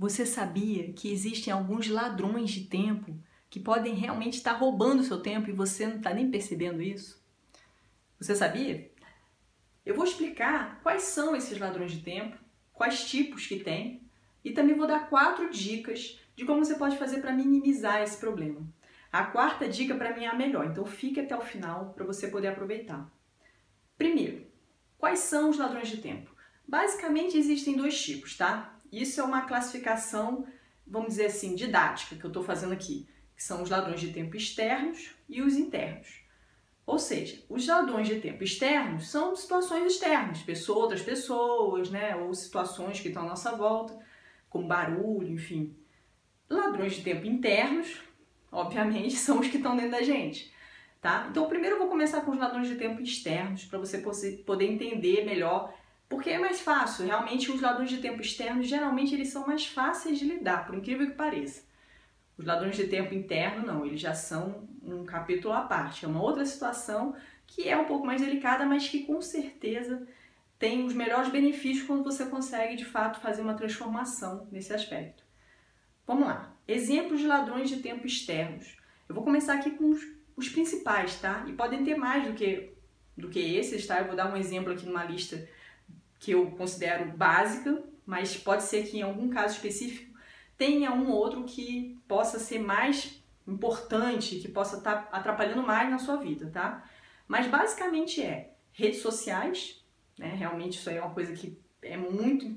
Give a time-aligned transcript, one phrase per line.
[0.00, 3.14] Você sabia que existem alguns ladrões de tempo
[3.50, 7.22] que podem realmente estar roubando o seu tempo e você não está nem percebendo isso?
[8.18, 8.90] Você sabia?
[9.84, 12.34] Eu vou explicar quais são esses ladrões de tempo,
[12.72, 14.00] quais tipos que tem
[14.42, 18.66] e também vou dar quatro dicas de como você pode fazer para minimizar esse problema.
[19.12, 22.28] A quarta dica para mim é a melhor, então fique até o final para você
[22.28, 23.06] poder aproveitar.
[23.98, 24.46] Primeiro,
[24.96, 26.34] quais são os ladrões de tempo?
[26.66, 28.79] Basicamente existem dois tipos, tá?
[28.92, 30.46] Isso é uma classificação,
[30.86, 34.36] vamos dizer assim, didática que eu estou fazendo aqui, que são os ladrões de tempo
[34.36, 36.20] externos e os internos.
[36.90, 42.34] Ou seja, os ladrões de tempo externos são situações externas, pessoas, outras pessoas, né, ou
[42.34, 43.96] situações que estão à nossa volta,
[44.48, 45.76] como barulho, enfim.
[46.48, 48.00] Ladrões de tempo internos,
[48.50, 50.52] obviamente, são os que estão dentro da gente,
[51.00, 51.28] tá?
[51.30, 53.98] Então, primeiro eu vou começar com os ladrões de tempo externos para você
[54.44, 55.72] poder entender melhor
[56.10, 60.18] porque é mais fácil, realmente os ladrões de tempo externos geralmente eles são mais fáceis
[60.18, 61.62] de lidar, por incrível que pareça.
[62.36, 66.20] Os ladrões de tempo interno não, eles já são um capítulo à parte, é uma
[66.20, 67.14] outra situação
[67.46, 70.04] que é um pouco mais delicada, mas que com certeza
[70.58, 75.22] tem os melhores benefícios quando você consegue de fato fazer uma transformação nesse aspecto.
[76.04, 76.52] Vamos lá.
[76.66, 78.76] Exemplos de ladrões de tempo externos.
[79.08, 80.00] Eu vou começar aqui com os,
[80.36, 81.44] os principais, tá?
[81.46, 82.72] E podem ter mais do que
[83.16, 84.00] do que esses, tá?
[84.00, 85.46] Eu vou dar um exemplo aqui numa lista
[86.20, 90.14] que eu considero básica, mas pode ser que em algum caso específico
[90.56, 95.90] tenha um ou outro que possa ser mais importante, que possa estar tá atrapalhando mais
[95.90, 96.86] na sua vida, tá?
[97.26, 99.82] Mas basicamente é redes sociais,
[100.18, 100.34] né?
[100.36, 102.54] Realmente isso aí é uma coisa que é muito,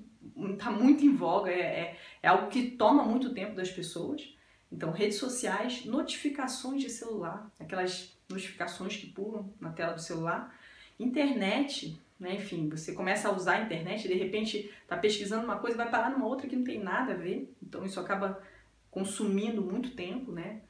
[0.57, 4.35] tá muito em voga, é, é, é algo que toma muito tempo das pessoas.
[4.69, 10.53] Então, redes sociais, notificações de celular, aquelas notificações que pulam na tela do celular,
[11.03, 12.35] internet, né?
[12.35, 16.09] Enfim, você começa a usar a internet de repente está pesquisando uma coisa vai parar
[16.09, 17.53] numa outra que não tem nada a ver.
[17.61, 18.41] Então isso acaba
[18.89, 20.61] consumindo muito tempo, né?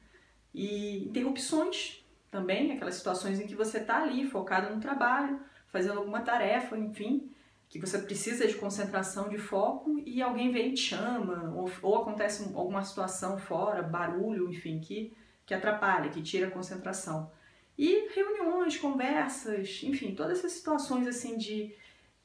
[0.54, 6.20] E interrupções também, aquelas situações em que você está ali focado no trabalho, fazendo alguma
[6.20, 7.30] tarefa, enfim,
[7.68, 11.98] que você precisa de concentração, de foco e alguém vem e te chama, ou, ou
[11.98, 15.12] acontece alguma situação fora, barulho, enfim, que,
[15.44, 17.30] que atrapalha, que tira a concentração.
[17.76, 21.74] E reuniões, conversas, enfim, todas essas situações assim de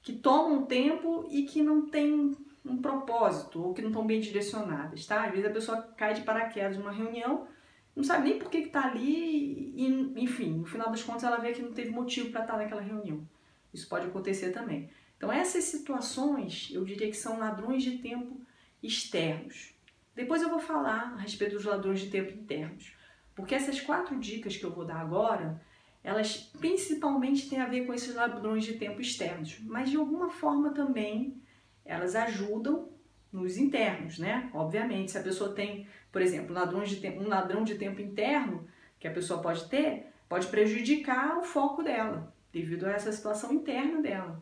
[0.02, 5.06] que tomam tempo e que não tem um propósito ou que não estão bem direcionadas,
[5.06, 5.26] tá?
[5.26, 7.48] Às vezes a pessoa cai de paraquedas numa reunião,
[7.96, 11.52] não sabe nem por que está ali e, enfim, no final das contas ela vê
[11.52, 13.28] que não teve motivo para estar tá naquela reunião.
[13.74, 14.90] Isso pode acontecer também.
[15.18, 18.40] Então essas situações, eu diria que são ladrões de tempo
[18.82, 19.74] externos.
[20.16, 22.94] Depois eu vou falar a respeito dos ladrões de tempo internos.
[23.40, 25.62] Porque essas quatro dicas que eu vou dar agora,
[26.04, 30.72] elas principalmente têm a ver com esses ladrões de tempo externos, mas de alguma forma
[30.72, 31.42] também
[31.86, 32.90] elas ajudam
[33.32, 34.50] nos internos, né?
[34.54, 38.68] Obviamente, se a pessoa tem, por exemplo, ladrões de um ladrão de tempo interno
[39.00, 44.02] que a pessoa pode ter, pode prejudicar o foco dela, devido a essa situação interna
[44.02, 44.42] dela.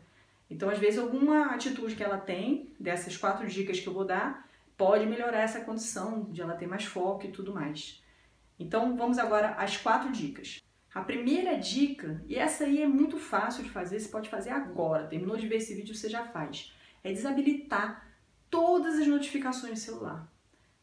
[0.50, 4.48] Então, às vezes, alguma atitude que ela tem, dessas quatro dicas que eu vou dar,
[4.76, 8.02] pode melhorar essa condição de ela ter mais foco e tudo mais.
[8.58, 10.60] Então vamos agora às quatro dicas.
[10.94, 15.06] A primeira dica, e essa aí é muito fácil de fazer, você pode fazer agora,
[15.06, 16.72] terminou de ver esse vídeo, você já faz,
[17.04, 18.04] é desabilitar
[18.50, 20.26] todas as notificações do celular.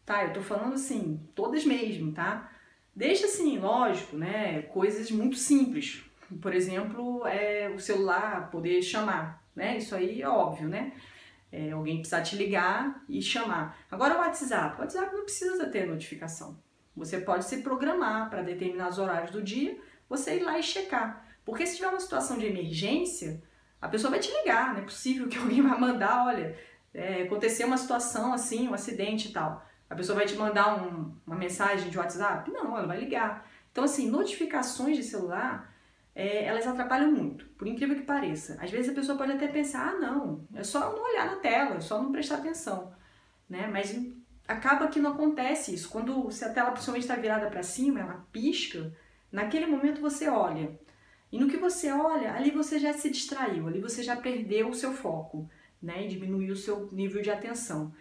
[0.05, 0.23] Tá?
[0.23, 2.51] Eu tô falando assim, todas mesmo, tá?
[2.95, 4.61] Deixa assim, lógico, né?
[4.61, 6.03] Coisas muito simples.
[6.41, 9.77] Por exemplo, é o celular poder chamar, né?
[9.77, 10.93] Isso aí é óbvio, né?
[11.51, 13.77] É, alguém precisar te ligar e chamar.
[13.89, 14.77] Agora o WhatsApp.
[14.77, 16.57] O WhatsApp não precisa ter notificação.
[16.95, 21.25] Você pode se programar para determinados horários do dia, você ir lá e checar.
[21.43, 23.41] Porque se tiver uma situação de emergência,
[23.81, 26.57] a pessoa vai te ligar, não é possível que alguém vai mandar, olha,
[26.93, 29.65] é, aconteceu uma situação assim, um acidente e tal.
[29.89, 32.49] A pessoa vai te mandar um, uma mensagem de WhatsApp?
[32.51, 33.47] Não, ela vai ligar.
[33.71, 35.71] Então, assim, notificações de celular,
[36.15, 38.57] é, elas atrapalham muito, por incrível que pareça.
[38.61, 41.75] Às vezes a pessoa pode até pensar, ah, não, é só não olhar na tela,
[41.75, 42.93] é só não prestar atenção,
[43.49, 43.67] né?
[43.67, 43.93] Mas
[44.47, 45.89] acaba que não acontece isso.
[45.89, 48.93] Quando se a tela principalmente está virada para cima, ela pisca,
[49.31, 50.77] naquele momento você olha.
[51.31, 54.73] E no que você olha, ali você já se distraiu, ali você já perdeu o
[54.73, 55.49] seu foco,
[55.81, 56.05] né?
[56.05, 57.93] E diminuiu o seu nível de atenção.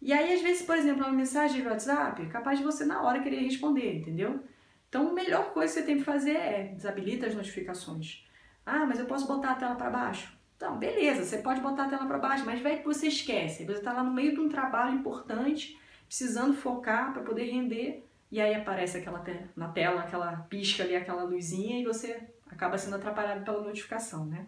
[0.00, 3.02] E aí, às vezes, por exemplo, uma mensagem de WhatsApp, é capaz de você na
[3.02, 4.42] hora querer responder, entendeu?
[4.88, 8.24] Então, a melhor coisa que você tem que fazer é desabilita as notificações.
[8.66, 10.36] Ah, mas eu posso botar a tela para baixo?
[10.64, 13.66] Então, beleza, você pode botar a tela para baixo, mas vai que você esquece.
[13.66, 18.40] Você está lá no meio de um trabalho importante, precisando focar para poder render, e
[18.40, 22.18] aí aparece aquela te na tela, aquela pisca ali, aquela luzinha, e você
[22.50, 24.46] acaba sendo atrapalhado pela notificação, né?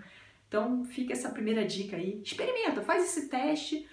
[0.49, 2.23] Então, fica essa primeira dica aí.
[2.25, 3.87] Experimenta, faz esse teste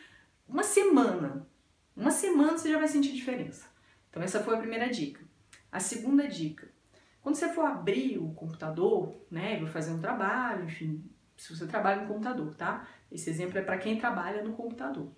[0.48, 1.46] uma semana.
[1.94, 3.68] Uma semana você já vai sentir diferença.
[4.10, 5.20] Então essa foi a primeira dica.
[5.70, 6.70] A segunda dica,
[7.22, 11.04] quando você for abrir o computador, né, vai fazer um trabalho, enfim,
[11.38, 12.88] se você trabalha no computador, tá?
[13.12, 15.12] Esse exemplo é para quem trabalha no computador.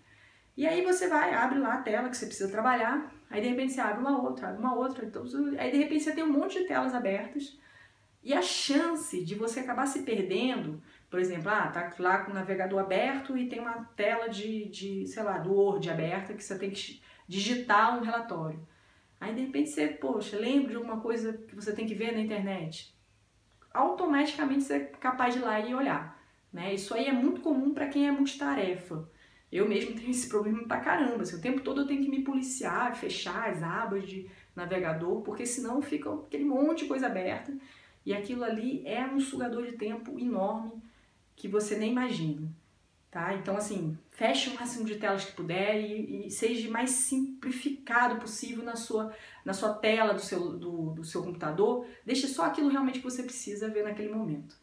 [0.57, 3.73] E aí você vai, abre lá a tela que você precisa trabalhar, aí de repente
[3.73, 5.23] você abre uma outra, abre uma outra, então,
[5.59, 7.59] aí de repente você tem um monte de telas abertas
[8.23, 10.81] e a chance de você acabar se perdendo,
[11.11, 15.05] por exemplo, ah, tá lá com o navegador aberto e tem uma tela de, de
[15.05, 18.65] sei lá, do Word aberta que você tem que digitar um relatório.
[19.19, 22.19] Aí de repente você, poxa, lembra de alguma coisa que você tem que ver na
[22.19, 22.94] internet.
[23.75, 26.17] Automaticamente você é capaz de ir lá e olhar.
[26.51, 26.73] Né?
[26.73, 29.09] Isso aí é muito comum para quem é multitarefa.
[29.51, 31.23] Eu mesmo tenho esse problema pra caramba.
[31.23, 35.45] Assim, o tempo todo eu tenho que me policiar, fechar as abas de navegador, porque
[35.45, 37.53] senão fica aquele monte de coisa aberta.
[38.05, 40.71] E aquilo ali é um sugador de tempo enorme
[41.35, 42.47] que você nem imagina.
[43.15, 43.33] Tá?
[43.33, 48.61] Então, assim, feche o máximo de telas que puder e, e seja mais simplificado possível
[48.61, 49.15] na sua,
[49.45, 51.87] na sua tela do seu, do, do seu computador.
[52.05, 54.57] Deixe só aquilo realmente que você precisa ver naquele momento.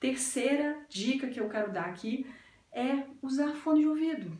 [0.00, 2.24] Terceira dica que eu quero dar aqui
[2.72, 4.38] é usar fone de ouvido.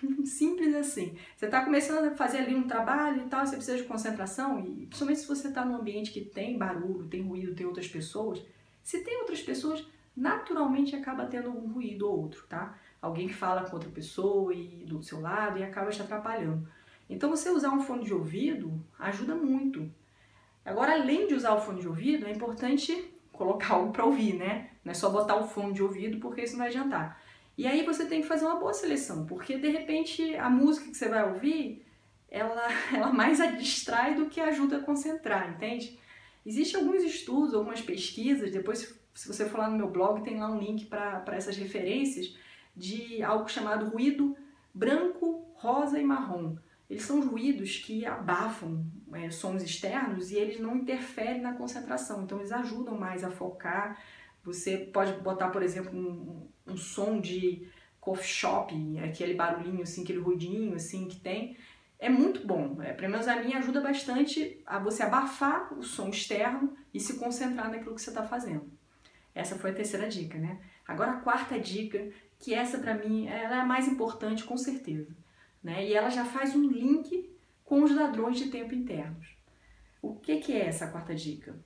[0.24, 1.14] Simples assim.
[1.36, 4.86] Você está começando a fazer ali um trabalho e tal, você precisa de concentração, e
[4.86, 8.42] principalmente se você está num ambiente que tem barulho, tem ruído, tem outras pessoas.
[8.82, 9.86] Se tem outras pessoas,
[10.18, 12.76] naturalmente acaba tendo algum ruído ou outro, tá?
[13.00, 16.68] Alguém que fala com outra pessoa e do seu lado e acaba te atrapalhando.
[17.08, 19.90] Então você usar um fone de ouvido ajuda muito.
[20.64, 24.70] Agora, além de usar o fone de ouvido, é importante colocar algo para ouvir, né?
[24.84, 27.22] Não é só botar o fone de ouvido porque isso não vai adiantar.
[27.56, 30.96] E aí você tem que fazer uma boa seleção, porque de repente a música que
[30.96, 31.86] você vai ouvir,
[32.28, 35.98] ela, ela mais a distrai do que ajuda a concentrar, entende?
[36.44, 40.48] Existem alguns estudos, algumas pesquisas, depois se você for lá no meu blog tem lá
[40.48, 42.36] um link para essas referências,
[42.76, 44.36] de algo chamado ruído
[44.72, 46.54] branco, rosa e marrom.
[46.88, 52.38] Eles são ruídos que abafam é, sons externos e eles não interferem na concentração, então
[52.38, 54.00] eles ajudam mais a focar.
[54.44, 57.68] Você pode botar, por exemplo, um, um som de
[58.00, 61.56] coffee shop, aquele barulhinho assim, aquele ruidinho assim que tem,
[61.98, 62.80] é muito bom.
[62.80, 67.18] É, pelo menos a minha ajuda bastante a você abafar o som externo e se
[67.18, 68.77] concentrar naquilo que você está fazendo.
[69.34, 70.60] Essa foi a terceira dica, né?
[70.86, 75.14] Agora a quarta dica, que essa para mim ela é a mais importante com certeza,
[75.62, 75.86] né?
[75.86, 77.30] E ela já faz um link
[77.64, 79.36] com os ladrões de tempo internos.
[80.00, 81.58] O que, que é essa quarta dica?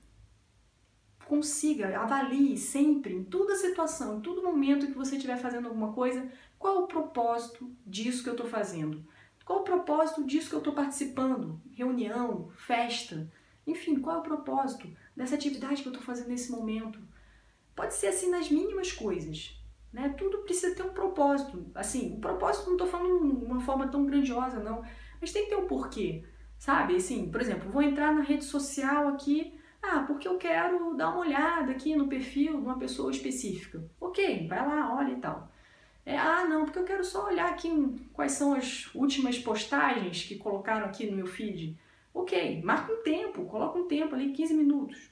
[1.33, 6.31] consiga, avalie sempre, em toda situação, em todo momento que você estiver fazendo alguma coisa,
[6.59, 9.03] qual o propósito disso que eu estou fazendo?
[9.43, 11.59] Qual o propósito disso que eu estou participando?
[11.73, 13.33] Reunião, festa,
[13.67, 17.01] enfim, qual é o propósito dessa atividade que eu estou fazendo nesse momento?
[17.75, 19.61] Pode ser assim nas mínimas coisas,
[19.93, 20.15] né?
[20.17, 21.71] Tudo precisa ter um propósito.
[21.75, 24.83] Assim, o propósito não estou falando de uma forma tão grandiosa, não,
[25.21, 26.25] mas tem que ter um porquê,
[26.59, 26.97] sabe?
[26.97, 31.19] Assim, por exemplo, vou entrar na rede social aqui ah, porque eu quero dar uma
[31.19, 33.83] olhada aqui no perfil de uma pessoa específica.
[34.01, 35.51] Ok, vai lá, olha e tal.
[36.07, 37.71] É, ah, não, porque eu quero só olhar aqui
[38.13, 41.77] quais são as últimas postagens que colocaram aqui no meu feed.
[42.15, 45.11] Ok, marca um tempo, coloca um tempo ali, 15 minutos.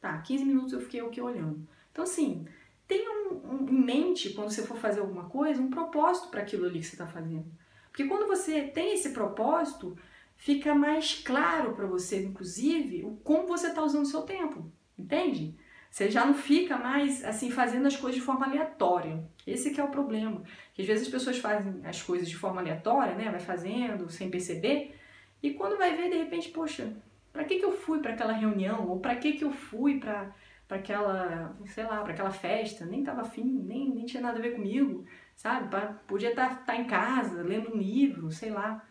[0.00, 1.66] Tá, 15 minutos eu fiquei aqui olhando.
[1.98, 2.46] Então, assim,
[2.86, 6.64] tenha um, um, em mente, quando você for fazer alguma coisa, um propósito para aquilo
[6.64, 7.46] ali que você está fazendo.
[7.90, 9.98] Porque quando você tem esse propósito,
[10.36, 15.56] fica mais claro para você, inclusive, o como você está usando o seu tempo, entende?
[15.90, 19.28] Você já não fica mais assim fazendo as coisas de forma aleatória.
[19.44, 20.44] Esse que é o problema.
[20.72, 23.28] Que às vezes as pessoas fazem as coisas de forma aleatória, né?
[23.28, 24.94] Vai fazendo sem perceber.
[25.42, 26.96] E quando vai ver, de repente, poxa,
[27.32, 28.86] para que, que eu fui para aquela reunião?
[28.88, 30.32] Ou para que, que eu fui para
[30.68, 34.42] para aquela, sei lá, para aquela festa, nem tava afim, nem, nem tinha nada a
[34.42, 35.74] ver comigo, sabe?
[36.06, 38.84] Podia estar tá, tá em casa, lendo um livro, sei lá.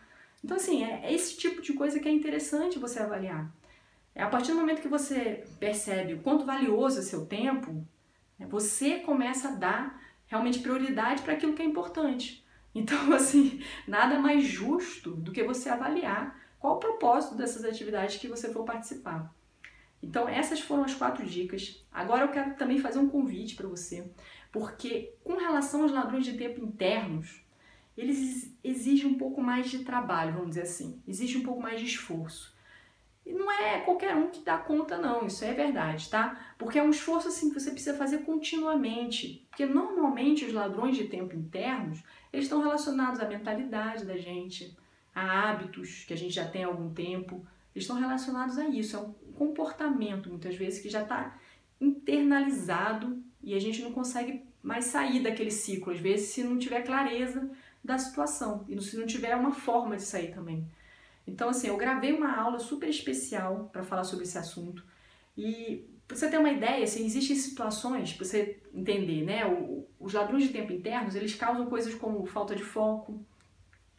[0.44, 3.48] Então, assim, é, é esse tipo de coisa que é interessante você avaliar.
[4.12, 7.86] É a partir do momento que você percebe o quanto valioso é seu tempo,
[8.36, 12.44] né, você começa a dar realmente prioridade para aquilo que é importante.
[12.74, 18.26] Então, assim, nada mais justo do que você avaliar qual o propósito dessas atividades que
[18.26, 19.32] você for participar.
[20.02, 21.84] Então, essas foram as quatro dicas.
[21.92, 24.10] Agora eu quero também fazer um convite para você,
[24.52, 27.42] porque com relação aos ladrões de tempo internos,
[27.96, 31.86] eles exigem um pouco mais de trabalho, vamos dizer assim, exige um pouco mais de
[31.86, 32.56] esforço.
[33.26, 36.54] E não é qualquer um que dá conta, não, isso é verdade, tá?
[36.56, 39.46] Porque é um esforço assim que você precisa fazer continuamente.
[39.50, 42.02] Porque normalmente os ladrões de tempo internos,
[42.32, 44.74] eles estão relacionados à mentalidade da gente,
[45.14, 47.46] a hábitos que a gente já tem há algum tempo.
[47.74, 49.00] Eles estão relacionados a isso, é
[49.38, 51.38] comportamento, muitas vezes, que já está
[51.80, 55.92] internalizado e a gente não consegue mais sair daquele ciclo.
[55.92, 57.48] Às vezes, se não tiver clareza
[57.82, 60.66] da situação e se não tiver uma forma de sair também.
[61.26, 64.82] Então, assim, eu gravei uma aula super especial para falar sobre esse assunto
[65.36, 69.46] e pra você ter uma ideia, assim, existem situações, pra você entender, né?
[69.46, 73.22] O, os ladrões de tempo internos, eles causam coisas como falta de foco,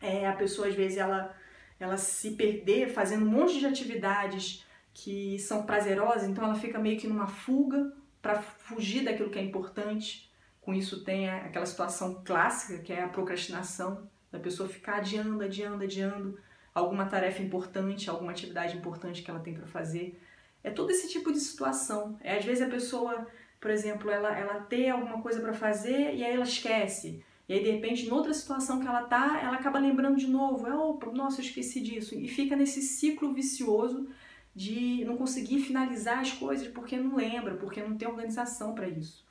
[0.02, 1.36] é, a pessoa às vezes ela,
[1.80, 4.66] ela se perder fazendo um monte de atividades
[5.04, 9.42] que são prazerosas, então ela fica meio que numa fuga para fugir daquilo que é
[9.42, 10.30] importante.
[10.62, 15.84] Com isso tem aquela situação clássica que é a procrastinação, da pessoa ficar adiando, adiando,
[15.84, 16.38] adiando
[16.74, 20.22] alguma tarefa importante, alguma atividade importante que ela tem para fazer.
[20.64, 22.18] É todo esse tipo de situação.
[22.22, 23.26] É às vezes a pessoa,
[23.60, 27.24] por exemplo, ela ela tem alguma coisa para fazer e aí ela esquece.
[27.48, 30.68] E aí de repente, em outra situação que ela tá, ela acaba lembrando de novo.
[30.68, 32.14] É, opa, nossa, eu esqueci disso.
[32.14, 34.08] E fica nesse ciclo vicioso
[34.60, 39.26] de não conseguir finalizar as coisas porque não lembra, porque não tem organização para isso.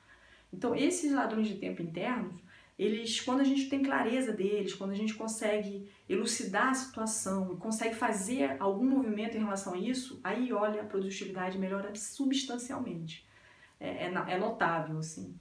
[0.50, 2.34] Então, esses ladrões de tempo internos,
[2.78, 7.94] eles, quando a gente tem clareza deles, quando a gente consegue elucidar a situação consegue
[7.94, 13.28] fazer algum movimento em relação a isso, aí olha a produtividade melhora substancialmente.
[13.78, 15.34] É, é, é notável, assim.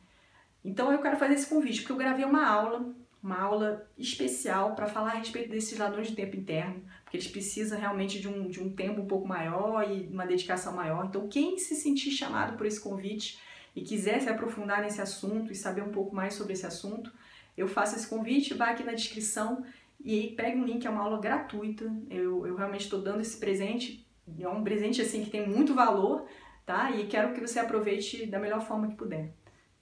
[0.65, 4.87] Então eu quero fazer esse convite, porque eu gravei uma aula, uma aula especial para
[4.87, 8.61] falar a respeito desses ladrões de tempo interno, porque eles precisam realmente de um, de
[8.61, 11.05] um tempo um pouco maior e uma dedicação maior.
[11.05, 13.39] Então, quem se sentir chamado por esse convite
[13.75, 17.11] e quiser se aprofundar nesse assunto e saber um pouco mais sobre esse assunto,
[17.55, 19.63] eu faço esse convite, vá aqui na descrição
[20.03, 21.91] e pega um link, é uma aula gratuita.
[22.09, 24.07] Eu, eu realmente estou dando esse presente,
[24.39, 26.27] é um presente assim que tem muito valor,
[26.65, 26.91] tá?
[26.91, 29.33] E quero que você aproveite da melhor forma que puder.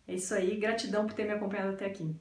[0.07, 2.15] É isso aí, gratidão por ter me acompanhado até aqui.